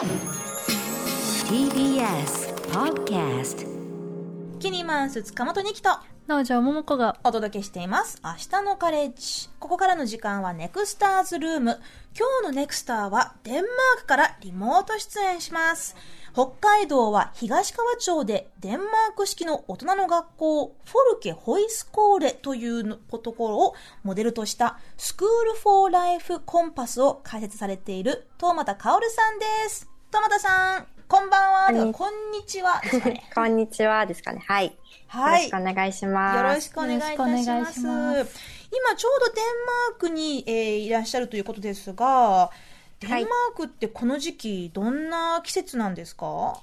[0.00, 0.08] TBS
[2.72, 3.68] Podcast
[4.58, 5.90] キニマンス塚本二木と
[6.26, 8.20] なおちゃんももこがお届けしています。
[8.24, 9.48] 明日のカレッジ。
[9.58, 11.80] ここからの時間はネクスターズルーム。
[12.16, 13.64] 今日のネクスターはデンマー
[13.98, 15.96] クからリモート出演します。
[16.32, 23.74] 北海道は東川町でデンマーク式の大人の学校フォルケホイスコーレというのところを
[24.04, 29.89] モデルとしたスクールフォーライフコンパスを開設されている東俣薫さんです。
[30.12, 31.66] 東俣さん、こんばんは。
[31.66, 32.80] こんにではこんにちは。
[33.08, 33.22] ね。
[33.32, 34.42] こんにちはですかね。
[34.44, 34.76] はい。
[35.06, 35.48] はい。
[35.48, 36.36] よろしくお願いします。
[36.36, 37.80] よろしくお願いいたします。
[37.80, 38.40] ます
[38.72, 39.44] 今ちょうどデン
[39.92, 42.50] マークに、えーいらっしゃるということですが、
[42.98, 46.60] デンマークってこの時期どんな季節なんですか、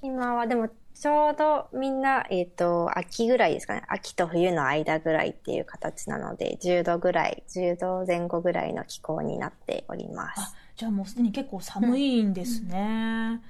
[0.00, 3.82] 今はでもちょうどみんな、えっ、と、秋ぐらいですかね。
[3.88, 10.61] 秋と冬の間ぐらいっていう形なので、10度ぐらい、10度前後ぐらいの気候になっておりまあす。
[10.82, 13.40] じゃあもうすでに結構寒いんですね。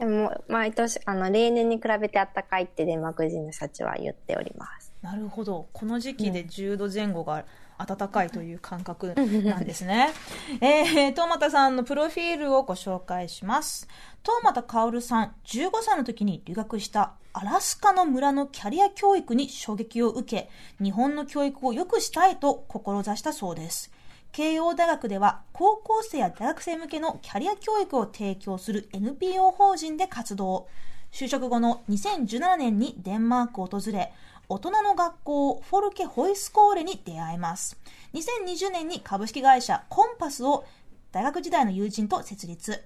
[0.00, 4.92] でも、毎年、あの、例年に比べて暖かいってデンマーク人の人たちは言っております。
[5.00, 5.68] なるほど。
[5.72, 7.44] この時期で10度前後が
[7.78, 10.08] 暖かいという感覚なんですね。
[10.60, 13.86] えー、東俣さんのプロフィールをご紹介します。
[14.24, 20.50] 東俣薫さん、15歳の時に留学したアラスカの村のキャリア教育に衝撃を受け、
[20.82, 23.92] 日本の教育を良くしたいと志したそうです。
[24.32, 30.68] 慶応大学では高校生や大学生向けのキャリア教育を提供する NPO 法人で活動。
[31.10, 34.12] 就職後の2017年にデンマークを訪れ、
[34.48, 37.78] 大人の学校フォルケホイスコーレに出会います。
[38.14, 40.64] 2020年に株式会社コンパスを
[41.12, 42.84] 大学時代の友人と設立。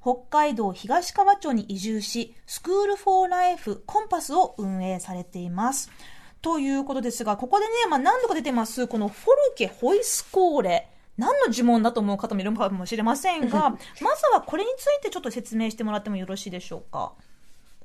[0.00, 5.90] 北海道東川町に移住し、スクールフォーライフコンパスを運営されています。
[6.48, 10.88] ということですが、ここでね、まあ、何度か出てます、このフォルケホイスコーレ。
[11.18, 17.12] 何の呪文だと思う方もいるかもしれませんが、 まずはこれについてちょっと説明してもらってもよろしいでしょうか。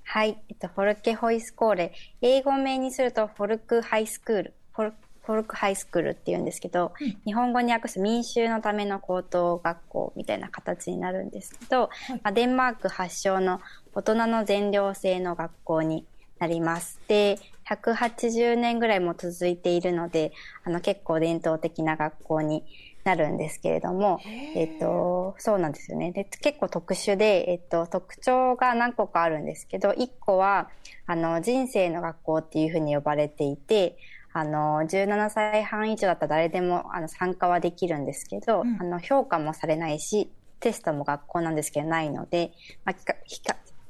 [0.03, 0.41] はい。
[0.47, 1.93] えっと、フォルケホイスコーレ。
[2.21, 4.53] 英語名にすると、フォルクハイスクール。
[4.71, 4.93] フォル
[5.23, 6.93] フォルクハイスクールって言うんですけど、
[7.25, 11.89] 日本語に訳す民衆のための高等学校みたいな形になるんですけど、
[12.23, 13.59] まあ、デンマーク発祥の
[13.93, 16.05] 大人の全寮制の学校に
[16.39, 16.99] なります。
[17.07, 22.63] で、180年ぐらいも続いているので、あの結構伝統的な学校に
[23.03, 24.19] なるんですけれども、
[24.55, 26.11] えっと、そうなんですよね。
[26.11, 30.69] で、結構特殊で、えっと、特徴が何個かあるんですけど、1個は、
[31.05, 33.97] あの、人生の学校っていうふうに呼ばれていて、
[34.31, 42.53] あの、17歳半以上だったら誰でもあの参加はできるんですけど、うんあの、評価もされないし、テストも学校なんですけどないので、
[42.85, 43.13] まあ、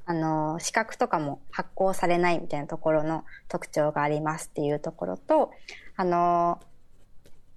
[0.05, 5.51] あの、資格とかも発行されないみたいなところの特徴がありますっていうところと、
[5.95, 6.59] あの、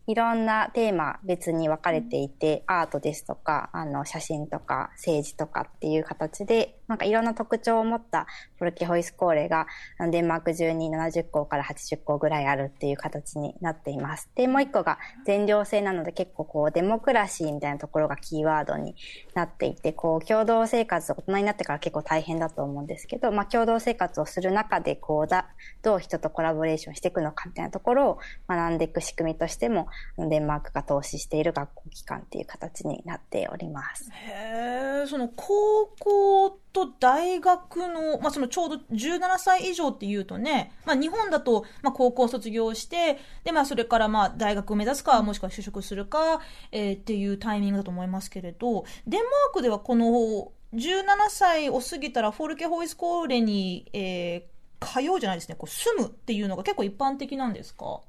[0.09, 8.28] いろんなテーマ別に分かれていて、アートですとか、あの、写真とか、政治とかっていう形で、なんかいろんな特徴を持った
[8.59, 9.66] フォルケホイスコーレが、
[10.12, 14.31] デンマーク中に70校から80校ぐらいあるっていう形になっています。
[14.37, 18.95] で、もう一個が全寮制なので結構こう、デモクラシーみたいなところがキーワードに
[19.34, 25.49] なっていて、こう、共同生活、大人になってから結構大変だと思うんですけど、まあ、共同生活をする中で、こうだ、
[25.83, 28.19] どう人とコラボレーションしていくのかみたいなところを
[28.49, 34.11] 学んでいく仕組みとしても、デンマークが投資している学校機関っていう形になっております。
[34.11, 46.41] へえ、その高校と大学の、まあ、そのちょうど17歳以上っていうとね、まあ、日本だと、まあ、高校卒業して、で、まあ、それから、まあ、大学を目指すか、もしくは就職するか、
[46.73, 58.03] えーっていうタイミングだと思いますけれど、デンマークではこの、17歳を過ぎたらフォルケホイスコーレに、えー通うじゃないですね、こう住むっていうのが結構一般的なんですか？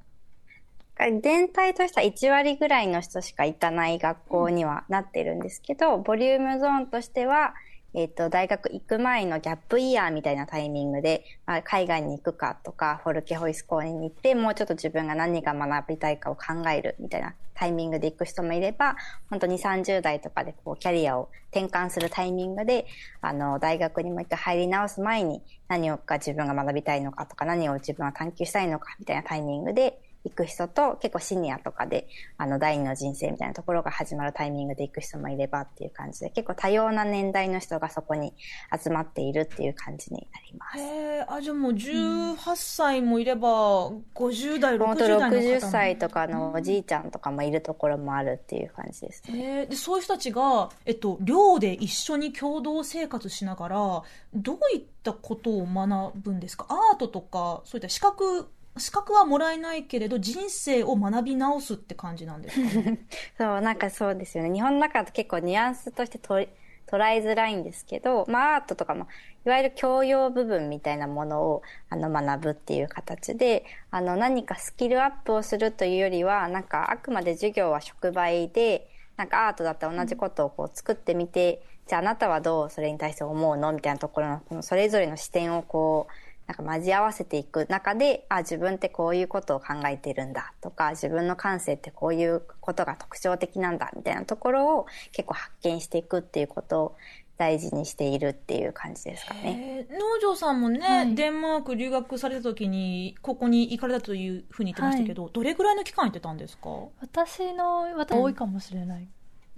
[1.22, 7.54] 全体としては1割ぐらいの人しか行かない学校にはなってるんですけど、ボリュームゾーンとしては、
[7.94, 18.96] えっ、と、大学行く前のギャップイヤーみたいなタイミングで、まあ、海外に行くかとか、フォルケホイスコーレに行って、もうちょっと自分が何が学びたいかを考えるみたいなタイミングで行く人もいれば、
[19.30, 22.86] 本当に30代とかでこう、キャリアを転換するタイミングで、
[23.22, 32.06] あの、大学にもう一回入り直す前に、何をか自分が学びたいのかとか、何を自分は探求したいのかみたいなタイミングで、行く人と結構シニアとかで
[32.36, 38.34] あの第二の人生みたいなところが始まるタイミングで行く人もいればっていう感じで結構多様な年代の人がそこに
[38.82, 40.78] 集まっているっていう感じになります。
[40.78, 40.82] へ
[41.18, 45.40] え、あ、じゃあもう18歳もいれば、50代、本当60代の方も。
[45.40, 49.38] 60歳とかのおじいちゃんとかもいるところもあるっていう感じですね。
[49.38, 54.02] へえでそういう人たちが、えっと、寮で一緒に共同生活しながら
[54.34, 56.66] どういったことを学ぶんですか？
[56.68, 62.80] アートとかそういった資格資格はもらえないけれど人生を学び直すって感じなんですか？
[62.80, 63.06] ね
[63.38, 64.52] そう、なんかそうですよね。
[64.52, 66.52] 日本の中だと結構ニュアンスとして取り
[66.86, 69.08] 捉えづらいんですけど、まあアートとかも、
[69.44, 78.88] いわゆる教養部分みたいなものをあの学ぶっていう形で、あの何かスキルアップをするというよりは、なんかあくまで授業は触媒で、
[79.18, 83.72] なんかアートだったら同じことをこう作ってみて、じゃああなたはどうそれに対して思うの？
[83.72, 86.12] みたいなところの、このそれぞれの視点をこう、
[86.48, 96.96] なんか交わわせていく中で、あ、自分ってこういうことを考えてるんだとか、自分の感性ってこういうことが特徴的なんだみたいなところを結構発見していくっていうことを
[97.36, 99.86] 大事にしているっていう感じですかね。
[99.90, 99.98] えー。
[99.98, 101.14] 農場さんもね、はい。
[101.14, 106.70] デンマーク留学された時に、ここに行かれたというふうに言ってましたけど、どれぐらいの期間行ってたんですか？
[107.00, 109.06] 私の私多いかもしれない、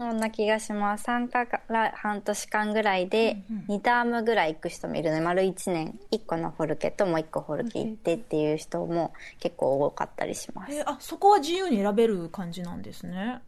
[0.00, 1.05] そんな気がします。
[1.05, 10.73] 参加から半年間ぐらいで、2タームぐらい行く人もいるので、丸1年、1個のフォルケともう1個フォルケ行ってっていう人も結構多かったりします。
[10.75, 13.43] えーあ、そこは自由に選べる感じなんですね。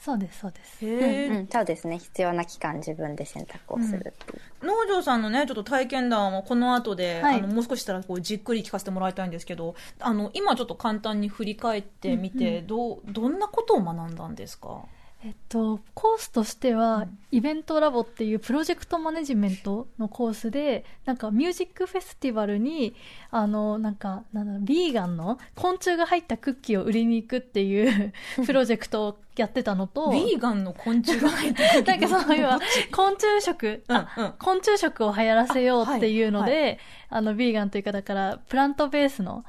[0.00, 1.98] そうですそうですへうんえ、うん、そうですね。
[1.98, 4.66] 必要な期間自分で選択をするっていう。
[4.66, 14.84] 農場さんのね、ちょっと体験談をこの後で、はいあの、もう少ししたらこうじっくり聞かせてもらいたいんですけど、あの、今ちょっと簡単に振り返ってみて、どう、どんなことを学んだんですか？
[15.26, 22.94] えっと、コースとしては、イベントラボっていうプロジェクトマネジメントのコースで、なんかミュージックフェスティバルに、
[23.32, 28.12] あの、なんか、なんだビーガンの昆虫が入ったクッキーを売りに行くっていう
[28.46, 32.60] プロジェクトをやってたのと、ヴィーガンの昆虫が入ってなんかその要は
[32.92, 34.32] 昆虫食、あうんうん。
[34.38, 36.52] 昆虫食を流行らせようっていうので、
[37.10, 37.18] あはい。
[37.18, 39.44] あの、ビーガンというかだから、プラントベースの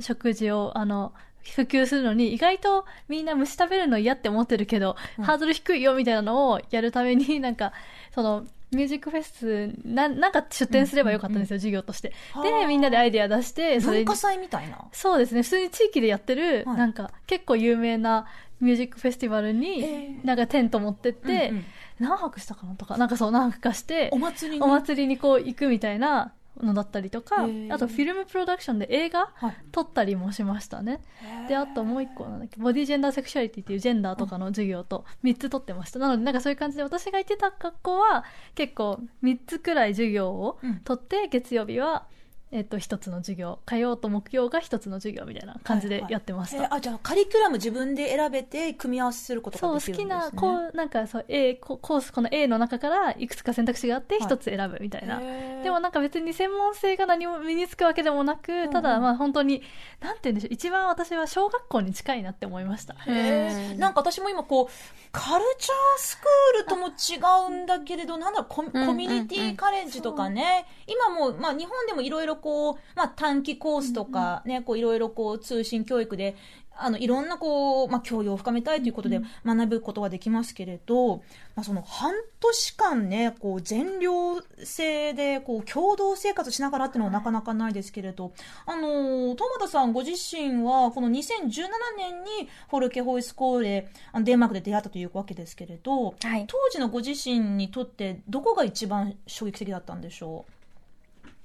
[0.00, 1.12] 食事を、あの、
[1.42, 7.72] 普及するのに、意外とみんな虫食べるの嫌って思ってるけど、ハードル低いよみたいなのをやるために、なんか、
[8.14, 12.12] その、ミュージックフェス、な、なんか出展すればよかったんですよ、授業として。
[12.32, 14.84] はあで、みんなでアイデア出して、それに文化祭みたいな。
[14.92, 15.42] そうですね。
[15.42, 18.26] 普通に地域でやってる、はいなんか、結構有名な
[18.60, 21.64] ミュージックフェスティバルえに、えなんかテント持ってって、うんうん
[22.00, 24.64] 何泊したかなとか、なんかそう何泊かしてお、祭りに。
[24.64, 26.32] お祭りにこう行くみたいな
[26.62, 31.00] のだったりとかあとフィルムプロダクションで映画はい撮ったりもしましたね。
[31.48, 35.98] で、あともう一個なんだっけ、ボディジェンダーセクシュアリティっていうジェンダーとかの授業と3つ撮ってました。
[35.98, 38.24] なのでなんかそういう感じで私が行ってた学校は
[38.54, 42.06] 結構3つくらい授業をうん取って、月曜日は
[42.52, 46.56] えっと、一つの授業、火曜と木曜が一つの授業みたいな感じでやってました。
[46.56, 50.30] はいはいえーあ、じゃあカリキュラム自分で選べて組み合わせすることそう、好ができるんです、ね。
[50.30, 54.24] きな、こう、なんかそう、A、ココース、この A の中からいくつか選択肢があって、はい。
[54.24, 55.20] 一つ選ぶみたいな。
[55.20, 55.62] へー。
[55.62, 59.62] でもなんか別に専門性が何も身につくわけでもなく、んただまあ本当に、
[60.00, 62.94] なんて言うんでしょう、一番私は小学校に近いなって思いました。
[63.06, 63.78] へー。
[63.78, 64.66] なんか私も今こう、
[65.12, 76.36] カルチャースクールとも違うんだけれど、なんだろうコミ、ュニティカレッジとかね、今もう、まあ日本でもいろいろこう、まあ短期コースとかね、こういろいろこう通信教育で、
[76.82, 81.18] あの、いろんなこう、まあ教養を深めたいということで学ぶことができますけれど、
[81.54, 88.32] まあその半年間ね、こう全寮制でこう共同生活しながらっていうのはなかなかないですけれど、
[88.64, 96.46] あの、トマタさんご自身は、この2017年にフォルケホイスコーレ、あのデンマークで出会ったというわけですけれど、はい。
[96.48, 100.46] 当時のご自身にとって、どこが一番衝撃的だったんでしょ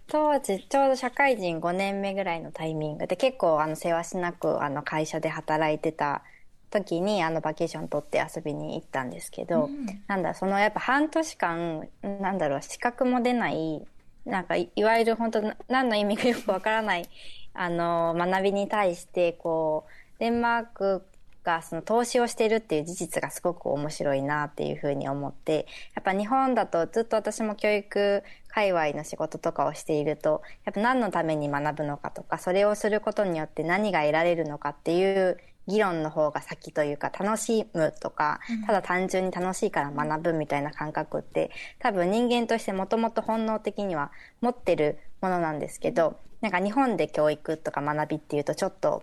[0.08, 6.24] 当時、ちょうど社会人5年目ぐらいのタイミングで、結構、あの、せわしなく、あの、会社で働いてた
[6.70, 9.72] 時に、あの、バケーション取って遊びに行ったんですけど、
[10.08, 13.88] なんだ、その、やっぱ半年間、なんだろう、資格も出ない、
[14.26, 17.10] なんかい、いわゆる本当な何の意味かよくわからない、
[17.54, 21.04] あの、学びに対して、こう、デンマーク
[21.46, 35.38] がその投資をしているっていう事実がすごく面白いなっていうふうに思って、やっぱ日本だとずっと私も教育界隈の仕事とかをしていると、やっぱ何のために学ぶのかとか、それをすることによって何が得られるのかっていう
[35.68, 44.12] 議論の方が先というか、楽しむとか、ただ単純に楽しいから学ぶみたいな感覚って、多分人間としてもともと本能的には
[44.42, 49.02] 持ってるものなんですけど、なんか日本で教育とか学びっていうとちょっと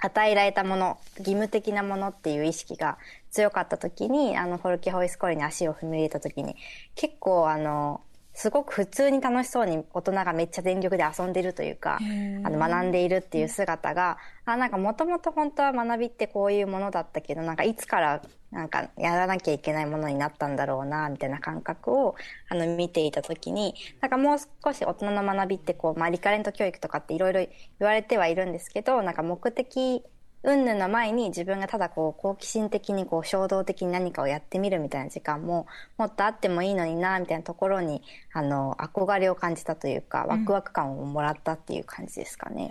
[0.00, 2.98] 与えられたもの、義務的なものっていう意識が
[3.30, 6.56] 強かった時に、あの、フォルケホイスコールに足を踏み入れた時に、
[6.94, 8.00] 結構あの、
[8.32, 11.98] すごく普通に楽しそうに大人がめっちゃ全力で遊んでるというか、
[12.44, 22.14] あの、学んでいるっていう姿が、あ、なんかもともと本当は学びってこういうものだったけど、なんかいつからなんかやらなきゃいけないものになったんだろうな、みたいな感覚を、
[22.48, 30.02] あの、見ていた時に、なんかもう少し大人の学びってこう、まあ、リカレント教育とかっていろいろ言われてはいるんですけど、なんか目的、
[30.42, 35.66] 云々の前に自分がただこう好奇心的にこう衝動的に何かをやってみるみたいな時間も
[35.98, 42.70] もっとあってもいいのになみたいなところにあの憧れを感じたというかワクワク感をもらったっていう感じですかね。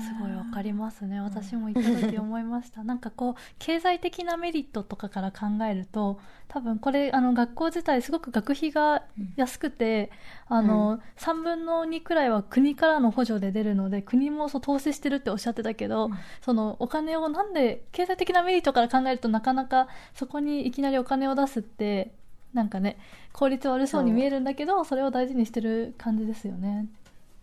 [0.00, 1.20] すごいわかりますね。
[1.20, 2.82] 私も行った時思いました。
[2.84, 9.02] なんかこう経済的なメリットとかから考えると多分これあの学校自体すごく学費が
[9.36, 10.10] 安くて、
[10.48, 16.10] あの、3分の2くらいは国からの補助で出るので国もそう投資してるっておっしゃってたけど、
[16.40, 22.12] そのお金をなんで経済的なメリットから考えるとなかなかそこにいきなりお金を出すって
[22.52, 22.98] なんかね
[23.32, 26.86] 効率悪そうに見えるんだけどそれを大事にしてる感じですよね。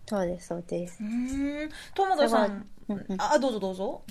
[0.06, 1.02] そうです、そうです。
[1.02, 1.06] う。
[1.06, 2.48] ーん友田さん。
[2.48, 2.54] す
[2.88, 2.96] ごい。
[2.96, 3.20] うんうん。
[3.20, 4.02] あどうぞどうぞ。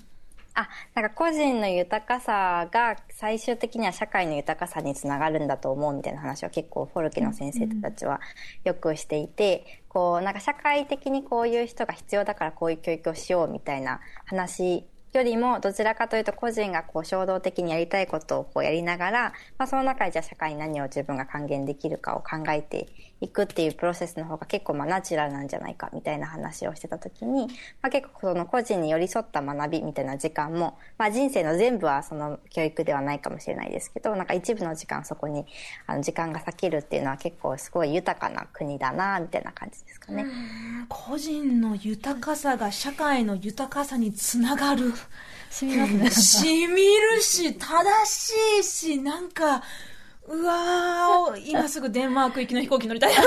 [0.53, 8.21] あ、なんか個人の豊かさが最終的には社会の豊かさにつながるんだと思うみたいな話を結構フォルケの先生たちは
[8.63, 14.83] よくしていて、こうなんか社会的にこういう人が必要だからこういう教育をしようみたいな話
[15.17, 22.87] よりもどちらかというと個人がこう衝動的にやりたいことをこうやりながら、まあ、その中でじゃあ社会に何を自分が還元できるかを考えて
[23.21, 27.47] いくっていうプロセスの方が結構まあナチュラルなんじゃないかみたいな話をしてた時に、
[27.81, 35.45] まあ、結構その個人に寄り添った学びみたいな時間も、まあ、人生の全部はその教育ではないかもしれないですけどなんか一部の時間そこに
[35.87, 40.25] あの時間が割けるっていうのは結構すごい豊かな国だなみたいな感じですかね。
[40.87, 44.93] 個人の豊かさが社会の豊かさにつながる。
[45.49, 46.11] 染みますね。
[46.11, 46.83] しみ
[47.15, 49.63] るし正しいしなんか
[50.29, 53.13] うわー今すぐデンマーク行きの飛行機乗りたい。
[53.13, 53.19] で、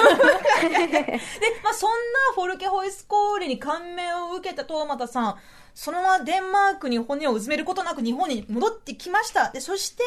[1.65, 1.97] まあ、そんな
[2.35, 5.37] フォルケホイスコーレに感銘を受けたトーマタさん
[5.75, 9.51] そのままデンマークに骨をうずめることなく日本に戻ってきました。
[9.51, 10.05] でそして、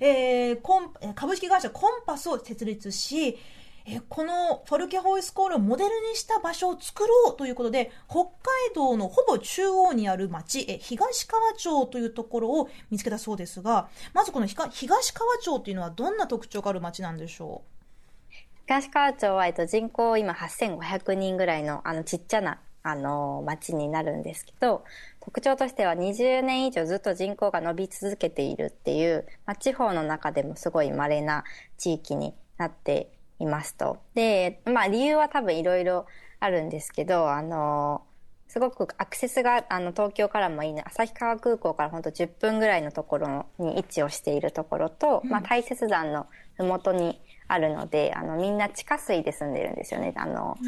[0.00, 3.38] えーコン株式会社コンパスを設立し
[3.86, 8.30] えこのフォルケホイスコールをモデルにした場所を作ろうということで、北海
[8.74, 17.72] 道のほぼ中央にある町、え東川町というところを見つけたそうですが、まずこのひか東川町というのはどんな特徴がある町なんでしょう？
[18.66, 24.84] 東川町は、えっと、人口今8500人ぐらいのあのちっちゃなあの町になるんですけど
[25.20, 31.44] 特徴としては20年以上ずっと人口が伸び続けているっていう、まあ、地方の中でもすごい稀な
[31.78, 33.10] 地域になって
[33.42, 33.98] いますと。
[34.14, 36.06] で、まあ理由は多分いろいろ
[36.40, 38.02] あるんですけど、あの
[38.52, 46.26] すごくアクセスがあの東京からもいいね旭川空港から本当10分ぐらいのところに位置をしているところと、まあ、大雪山の
[46.58, 47.18] 麓に
[47.48, 50.12] あるのであのみんな地下水で住んでるんですよね。
[50.18, 50.58] あの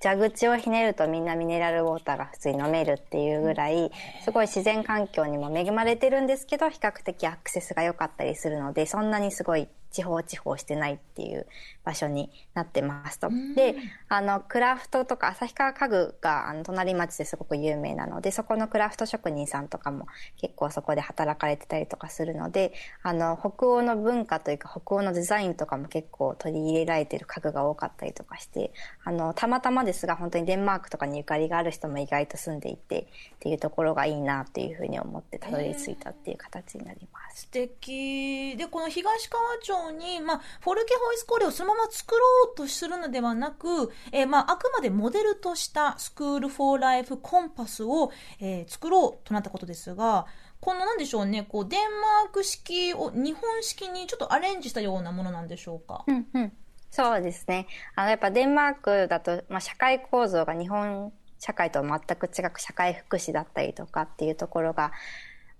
[0.00, 3.90] 蛇口をひねるとみんなミネラルウォーターが普通に飲めるっていうぐらい
[4.24, 11.46] すごい自然環境にも恵まれてるんですけど比較的アクセスが良かったりするのでそんなにすごい地方地方してないっていう
[11.84, 13.28] 場所になってますと。
[13.54, 13.76] で、
[14.08, 20.06] あの、クラフトとか旭川家具があの隣町ですごく有名なので、そこのクラフト職人さんとかも
[20.40, 22.72] 結構そこで働かれてたりとかするので、
[23.02, 28.72] あの、北欧の文化というか北欧のデザインとかも結構取り入れられてる家具が多かったりとかして、
[29.04, 33.00] あの、たまたまですが本当にデンマークとかにゆかりがある人も意外と住んでいて
[33.36, 37.42] っていうところがいいなっていうふうに思ってたどり着いたっていう形になります。
[37.42, 42.20] 素敵でこの東川町に、まあ、フォルケホイスコーレをそのまま作ろ
[42.52, 50.26] うとするのではなく、えーまあ、あくまでモデルとしたスクール・フォー・ライフ・コンパスを、えー作ろうとなったことですが
[50.60, 56.52] このなんでしょうねこうデンマーク式を日本式にちょっとアレンジしたようなものなんでしょうか、うんうん
[56.94, 57.68] そうですね。
[57.96, 64.92] あの、やっぱデンマークだと、まあ、社会構造が日本社会と全く違く社会福祉だったりとかっていうところが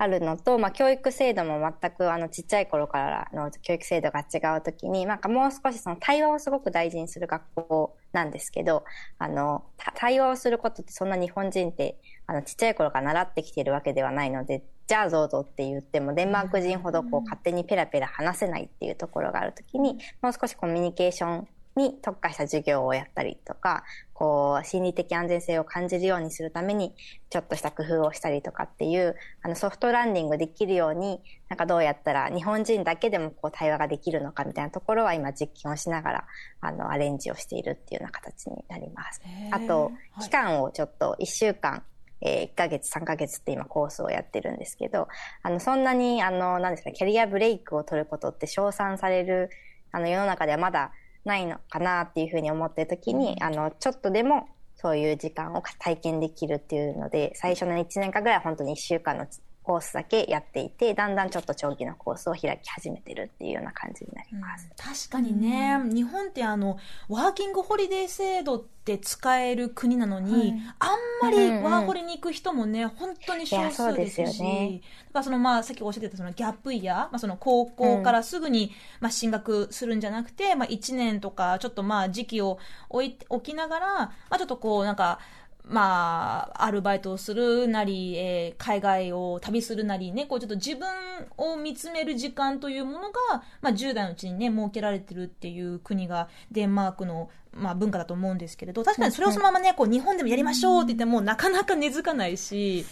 [0.02, 8.84] あるのと、まあ、教育制度も全くあのちっちゃい頃からの教育制度が違うときに、なんかもう少しその対話をすごく大事にする学校なんですけど、
[9.20, 26.94] あの、た対話をすることってそんな日本人って、あの、ちっちゃい頃から習ってきてるわけではないので、じゃあどうぞって言っても、デンマーク人ほどこう勝手にペラペラ話せないっていうところがあるときに、もう少しコミュニケーションに特化した授業をやったりとか、こう、心理的安全性を感じるようにするために、
[27.30, 36.24] ちょっとした工夫をしたりとかっていう、あの、ソフトランディングできるように、なんかどうやったら日本人だけでもこう対話ができるのかみたいなところは今実験をしながら、
[36.60, 39.20] あの、アレンジをしているっていうような形になります。
[39.50, 41.82] あとはい、期間をちょっと1週間、
[42.20, 45.08] えー、1ヶ月、3ヶ月って今コースをやってるんですけど、
[45.42, 49.50] あの、そんなに、あの、なんですか、キャリアブレイクを取ることって称賛される、
[49.90, 50.92] あの、世の中ではまだ
[51.24, 59.26] ないのかなっていうふうに思ってる時に、あの、ちょっとでもそういう時間を体験できるっていうので、最初の1年間ぐらいは本当に1週間の
[59.62, 64.68] コースだけやっていて、だんだんちょっと長期のコースを開き始めてるっていうような感じになります。
[64.76, 66.78] 確かにね、日本ってあの
[67.08, 70.62] ワーキングホリデー制度って使える国なのに、はい。
[70.80, 74.80] あんまりうんうんワーホリに行く人もね本当に少いやそう数ですしね。
[75.06, 85.20] だからそのまあさっきおっしゃってたそのギャップイヤー、まあ、その高校からすぐにまあ進学するんじゃなくて、まあ、1年とかちょっとまあ時期を置いておきながら、まあ、ちょっとこうなんか
[85.64, 90.88] まあ、アルバイトをするなり、えー海外を旅するなりね、こうちょっと自分
[91.36, 102.84] を見つめる時間というものが、まあ10代のうちにね、設けられてるっていう国がデンマークの、まあ文化だと思うんですけれど、確かにそれをそのままね、こう日本でもやりましょうって言ってもなかなか根付かないし、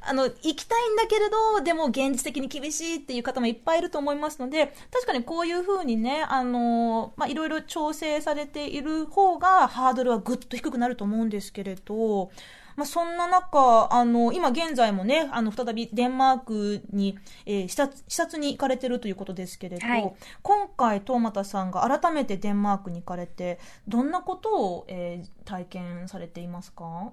[0.00, 12.30] あの、行きたいんだけれど、でも現実的に厳しいっていう方もいっぱいいると思いますので、確かにこういうふうにね、あの、まあ、いろいろ調整されている方がハードルはぐっと低くなると思うんですけれど、
[12.76, 20.14] まあ、そんな中、あの、今現在もね、あの、再びデンマークに、えー視察、視察に行かれてるということですけれど、はい。
[20.42, 27.10] 今回、トーマタさんが改めてデンマークに行かれて、どんなことを、えー体験されていますか？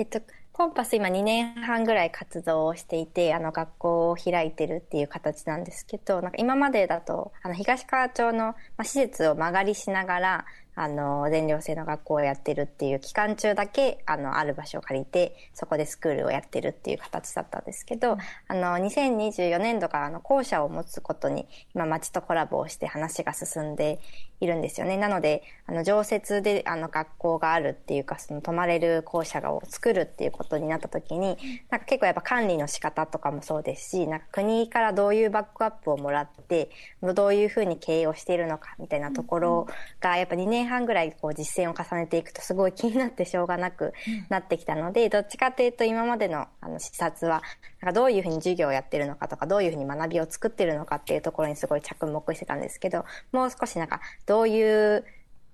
[0.00, 18.16] えっと、コンパス今2年半ぐらい活動をしていて、あの学校を開いてるっていう形なんですけど、なんか今までだと、あの東川町の、施設を間借りしながら、あの、全寮制の学校をやってるっていう期間中だけ、あの、ある場所を借りて、そこでスクールをやってるっていう形だったんですけど、
[18.48, 24.00] あの、2024年度からあの校舎を持つことに、今町とコラボをして話が進んで
[24.40, 24.96] いるんですよね。
[24.96, 31.36] なので、あの、常設であの学校があるっていうか、その泊まれる校舎を作るっていうことになった時に、
[31.70, 36.70] なんか結構やっぱ管理の仕方とかもそうですし、なんか国からどういうバックアップをもらって、
[37.02, 39.66] どういうふうに経営をしているのかみたいなところ
[40.00, 43.92] が、やっぱ2年半ぐらいこう実践を重ねていくとすごい気になってしょうがなく
[44.28, 47.42] なってきたので、どっちかというと今までのあの視察は、
[47.80, 54.62] なんかどういうふうに授業をやってるのかとか、どういうふうに学びを作ってるのかっていうところにすごい着目してたんですけど、もう少しなんかどうい
[54.96, 55.04] う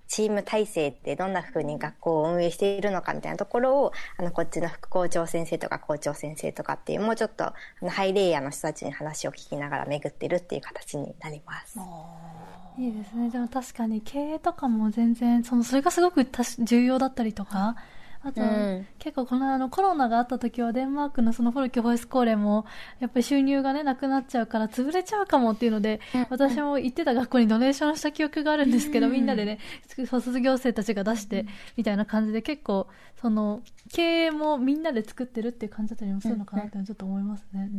[0.08, 11.78] チーム体制ってどんな風に学校を運営しているのかみたいなところを、あの、こっちの副校長先生とか校長先生とかっていう、もうちょっと、あの、ハイレイヤーの人たちに話を聞きながら巡ってるっていう形になります。
[12.78, 13.30] いいですね。
[13.30, 16.26] でも確かに経営とかも全然、その、それがすごく
[16.60, 17.76] 重要だったりとか、
[18.22, 18.86] あと、うん。
[18.98, 22.66] 結構このあのコロナがあった時はデンマークのそのフォルキョホイスコーレも、
[23.00, 29.58] やっぱり収入がね、なくなっちゃうから潰れちゃうかもっていうので、私も行ってた学校にドネーションした記憶があるんですけど、みんなでね、
[30.08, 31.46] 卒業生たちが出して、
[31.76, 32.86] みたいな感じで結構、
[33.20, 37.70] その、経営もみんなで作ってるっていう感じだったりもするのかなってちょっと思いますね。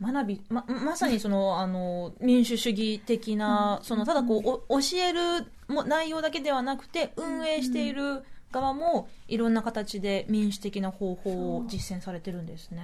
[0.00, 12.82] 学びままさにそのあの民主主義的な、そのただこうお教えるも内容だけではなくて運営している側もいろんな形で民主的な方法を実践されてるんですね。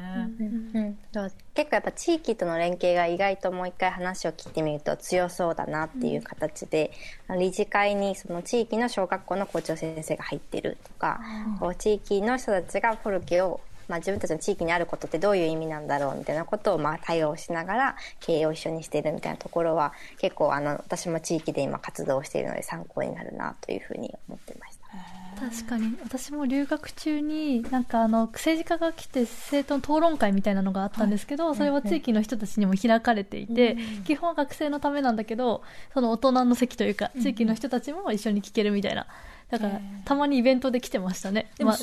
[0.75, 6.93] うんそう結構やっぱ地域との連携が意外ともう一回話を聞いてみると強そうだなっていう形で、
[7.29, 11.21] あの理事会にその地域の小学校の校長先生が入ってるとか、
[11.61, 24.72] こう地域の人たちがフォルケをまあ、自分たちの地域にあることってどういう意味なんだろうみたいなことをまあ対応しながら経営を一緒にしているみたいなところは結構あの私も地域で今活動しているので参考になるなというふうに思ってました。
[25.43, 25.97] 確かに。
[26.05, 33.77] 私も留学中になんかあの政治家が来て生徒の討論会みたいなのがあったんですけど、それは地域の人たちにも開かれていて、
[34.07, 35.63] 基本は学生のためなんだけど
[35.95, 39.07] その大人の席というか地域の人たちも一緒に聞けるみたいな。
[39.51, 41.77] だからたまにイベントで来てましたね、まあ、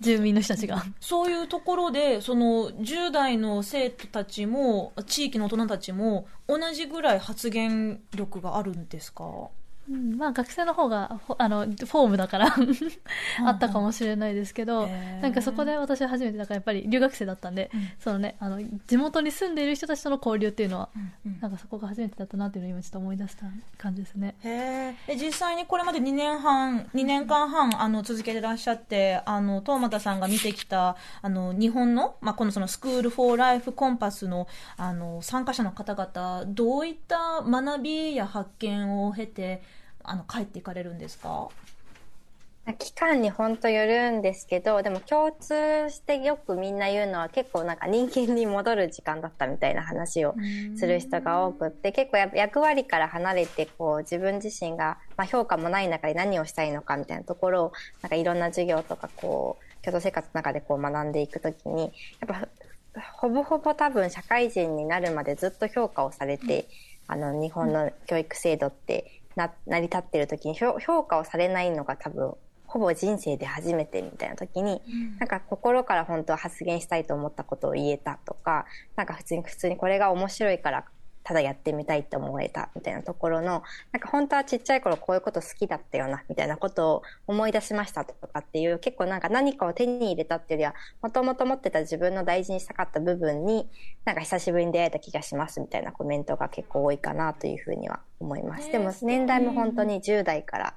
[0.00, 0.82] 住民の人たちが。
[1.00, 9.24] そういうところでその10代の生徒たちも地域の大人たちも同じぐらい発言力があるんですか？
[9.90, 12.54] うんまあ学生の方がフォあのフォームだから
[13.44, 15.22] あったかもしれないですけど、へー。
[15.22, 20.90] なんかそこで私は初めてだからやっぱり留学生だったんで、そのねあの地元に住んでいる人たちとの交流っていうのは、
[21.40, 24.36] なんかそこが初めてだったなっていうのを今ちょっと思い出した感じですね。
[24.44, 39.62] へえ実際にこれまで2年半2年間半あの続けてらっしゃってあの東俣さんが見てきたあの日本の,、まあこのそのスクール・フォー・ライフ・コンパスのあの参加者の方々どういった学びや発見を経て
[40.02, 41.48] あの帰っていかれるんですか？
[42.78, 50.36] 期間に本当よるんですけど、でも共通してよくみんな言うのは結構なんか人間に戻る時間だったみたいな話を
[50.76, 62.46] する人が多くって、結構や役割から離れてこう自分自身が、まあ、評価もない中で何をしたいのかみたいなところを、なんかいろんな授業とかこう、共同生活の中でこう学んでいくときに、やっぱ
[63.18, 66.68] ほぼほぼ多分社会人になるまでずっと評価をされて、
[67.08, 72.34] あの日本の教育制度ってな成り立ってる時に評評価をされないのが多分
[72.66, 74.80] ほぼ人生で初めてみたいな時に、
[75.18, 78.64] なんか心から本当は発言したいと思ったことを言えたとか、
[78.94, 80.84] なんか普通に普通にこれが面白いから
[81.30, 83.62] ただやってみたいって思えたみたいなところの、
[83.92, 93.70] なんか本当はちっちゃい頃こういうこと好きだったよなみたいなことを思い出しましたとかっていう結構なんか何かを手に入れたっていうよりは、もともと持ってた自分の大事にしたかった部分に、
[94.04, 98.72] なんか久しぶりに出会えた気がしますみたいなコメントが結構多いかなというふうには思います。
[98.72, 100.74] でも年代も本当に10代から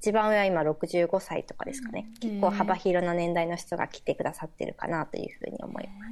[0.00, 2.06] 一番上は今65歳とかですかね。
[2.20, 6.10] 結構幅広な年代の人が来てくださってるかなというふうに思います。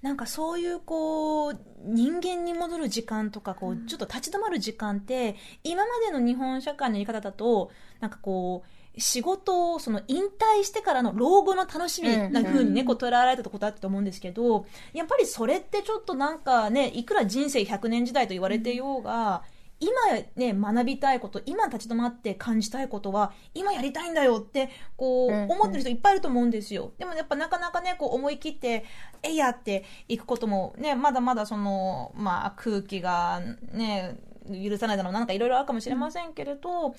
[0.00, 7.70] なんかそういうこう人間に戻る時間とかこうちょっと立ち止まる時間って今までの日本社会の言い方だと
[8.00, 19.42] なんかこう仕事をその引退してからの老後の楽しみな風にね、こう捉えられたことあったと思うんですけど、やっぱりそれってちょっとなんかね、いくら人生100年時代と言われてようが、
[19.78, 19.92] 今
[20.36, 26.92] ね、学びたいこと、今立ち止まって感じたいことは、今やりたいんだよって、こう、思ってる人いっぱいいると思うんですよ。
[26.98, 28.84] でもやっぱなかなかね、こう思い切って、
[29.22, 33.40] えいやっていくこともね、まだまだその、まあ空気が
[33.72, 34.16] ね、
[34.48, 36.94] 許さないだろうな、なんかいろいろあるかもしれませんけれど、トマ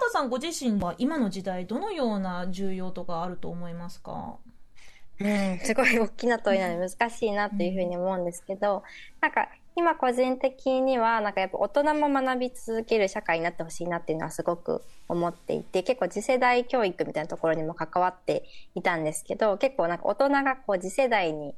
[0.00, 4.36] トさんご自身は今の時代どのような重要とかあると思いますか？
[5.20, 8.82] うん、すごい大きな問いなので難しいなっていうふうに思うんですけど、
[9.20, 21.54] なんか今個人的にはなんかやっぱ大人も学び続ける社会になってほしいなっていうのはすごく思っていて結構次世代教育みたいなところにも関わっていたんですけど結構なんか大人がこう次世代に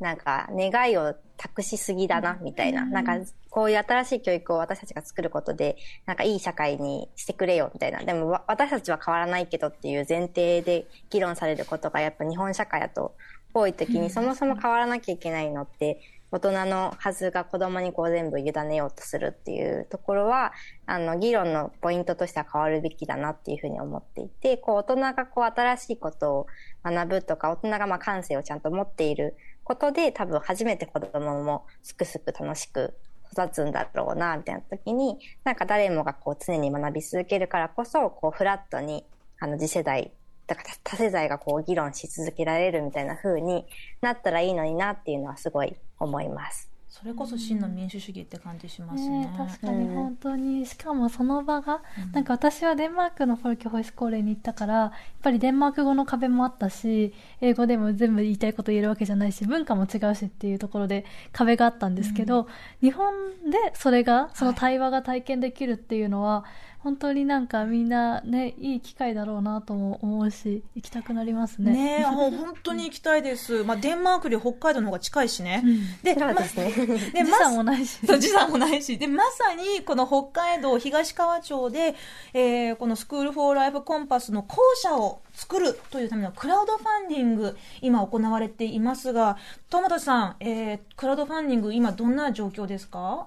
[0.00, 3.16] なんか願いを託しすぎだなみたいな、なんか
[3.50, 5.76] こういう新しい教育を私たちが作ることで
[6.06, 8.00] なんかいい社会にしてくれよみたいな。
[8.04, 13.14] でもわ私たちは変わらないけどっていう前提で議論されることがやっぱ日本社会だと
[13.52, 16.00] 多い時にそもそも変わらなきゃいけないのって
[16.30, 20.52] 大人のはずが子供にこう全部委ねようとするっていうところは
[20.86, 26.46] あの議論のポイントとしては変わるべきだなっていうふうに思っていてこう大人がこう新しいことを
[26.84, 32.94] 学ぶとか大人がまあ感性をちゃんと持っていることで多分初めて子供もすくすく楽しく
[33.32, 39.04] 育つんだろうなみたいな時になんか誰もがこう常に学び続けるからこそこうフラットに
[39.40, 40.10] あの次世代
[40.46, 43.66] だから多世代がこう議論し続けられるみたいな風に
[44.00, 46.68] なったらいいのになっていうのはすごい思います。
[46.98, 49.20] それこそ真の民主主義って感じしますね。
[49.20, 51.80] ね確かに本当に、しかもその場が、
[52.12, 62.48] なんか私はデンマークのフォルケホイスコーレに行ったからやっぱりデンマーク語の壁もあったし英語でも全部言いたいこと言えるわけじゃないし文化も違うしっていうところで壁があったんですけど、
[62.80, 63.14] 日本
[63.48, 66.44] でそれがその対話が体験できるっていうのは、
[66.80, 71.72] 本当になんかみんなねいい機会だろうなとも思うし行きたくなりますね。
[71.72, 73.64] ねえ、もう本当に行きたいです。
[73.68, 75.62] まあ、デンマークより北海道の方が近いしね。
[75.64, 76.28] うんで、そう
[76.64, 78.06] で 時ま差もないし。
[78.06, 78.96] そう時差もないし。
[78.96, 81.96] で、まさに、この北海道東川町で、
[82.32, 89.36] えーこのスクールフォーライフコンパスの校舎を作るというためのクラウドファンディング、今行われていますが、
[89.68, 93.26] 友田さん、えークラウドファンディング、今どんな状況ですか？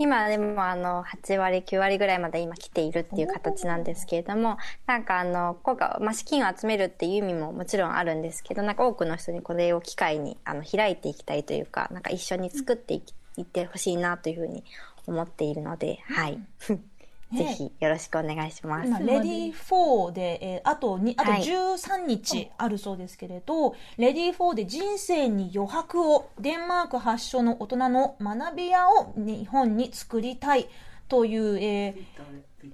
[0.00, 14.64] 今でもあの8割9割ぐらいまで今来ているっていう形なんですけれどもなんかあの今回、まあ、資金を集めるっていう意味ももちろんあるんですけどなんか多くの人にこれを機会にあの開いていきたいというかなんか一緒に作っていきいってほしいなというふうに
[15.06, 16.38] 思っているので、はい。
[17.32, 18.88] ぜひよろしくお願いします。
[18.88, 19.54] 今、レディー。
[19.54, 21.42] 4で、えーあとに、あとはい。
[21.42, 30.68] 13日あるそうですけれど、レディー4で人生に余白を、デンマーク発祥の大人の学び屋を日本に作りたい
[31.10, 31.94] という、えー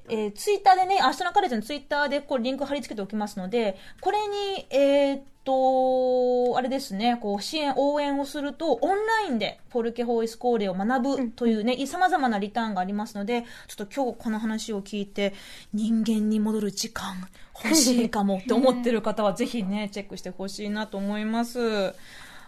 [0.08, 15.34] えーツイッターでね、明日のカレッジのツイッターでこうリンク貼り付けておきますので、これに、えーっと、あれですね、こう支援、応援をすると、オンラインでフォルケホイスコーレを学ぶというね、様々なリターンがありますので、ちょっと今日この話を聞いて、
[15.72, 17.28] 人間に戻る時間
[17.64, 21.94] 欲しいかもって思ってる方は、ぜひね、チェックしてほしいなと思います。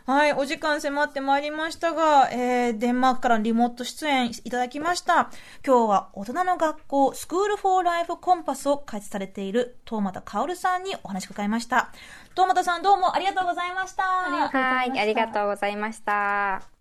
[0.08, 5.30] はい、お時間迫ってまいりましたが、えー、デンマークからリモート出演いただきました。
[5.62, 11.90] 今日は大人の学校、スクールフォーライフコンパスを開設されている、東俣薫さんにお話を伺いました。
[12.30, 14.02] 東俣さんどうもありがとうございました。
[14.02, 16.77] ありがとうございましたはい、ありがとうございました。